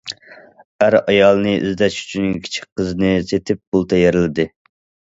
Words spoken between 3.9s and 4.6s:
تەييارلىدى.